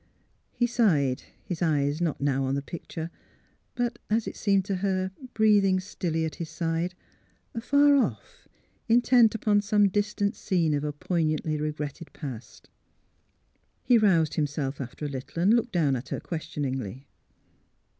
[0.51, 3.11] He sighed, his eyes not now upon the joicture,
[3.75, 6.95] but— as it seemed to her, breathing stilly at his side—
[7.53, 8.47] afar off,
[8.89, 12.67] intent upon some distant scene of a poignantly regretted past.
[13.83, 17.05] He roused himself after a little and looked down at her questioningly.